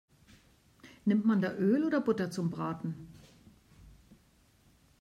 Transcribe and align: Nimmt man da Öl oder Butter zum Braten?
Nimmt 1.05 1.25
man 1.27 1.41
da 1.43 1.51
Öl 1.53 1.83
oder 1.83 2.01
Butter 2.01 2.31
zum 2.31 2.49
Braten? 2.49 3.13